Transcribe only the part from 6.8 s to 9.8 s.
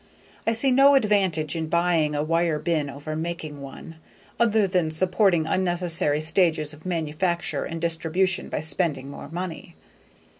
manufacture and distribution by spending more money.